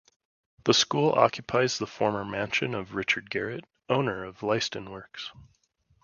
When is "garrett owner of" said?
3.29-4.39